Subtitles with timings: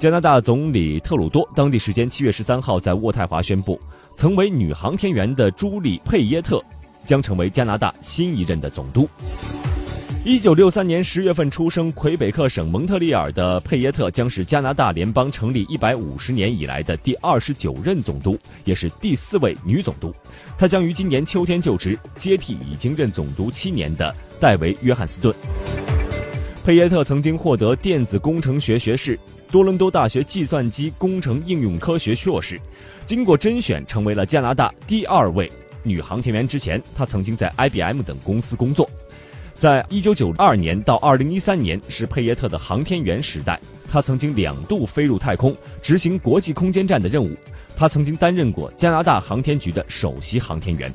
[0.00, 3.78] 加拿大总理特鲁多当地时间七月十三号在渥太华宣布，
[4.14, 6.58] 曾为女航天员的朱莉·佩耶特
[7.04, 9.06] 将成为加拿大新一任的总督。
[10.24, 20.14] 一九六三年十月份出生魁北克省蒙特利尔的佩耶特将是加拿大联邦成立一百五十年以来的第二十九任总督，也是第四位女总督。
[20.56, 25.34] 她将于今年秋天就职，接替已经任总督七年的戴维·约翰斯顿。
[26.62, 29.18] 佩耶特曾经获得电子工程学学士。
[29.50, 32.60] 多伦多大学计算机工程应用科学硕士，
[33.04, 35.50] 经过甄选成为了加拿大第二位
[35.82, 36.46] 女航天员。
[36.46, 38.88] 之前，她曾经在 IBM 等公司工作。
[39.54, 43.58] 在一九九二年到二零一三年是佩耶特的航天员时代，
[43.90, 47.34] 她曾经两度飞入太空，执行国际空间站的任务。
[47.76, 50.92] 她曾经担任过加拿大航天局的首席航天员。